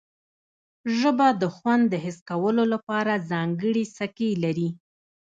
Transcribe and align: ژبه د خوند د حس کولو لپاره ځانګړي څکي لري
ژبه 0.99 1.27
د 1.41 1.43
خوند 1.55 1.83
د 1.89 1.95
حس 2.03 2.17
کولو 2.29 2.63
لپاره 2.73 3.13
ځانګړي 3.31 3.83
څکي 3.95 4.31
لري 4.43 4.69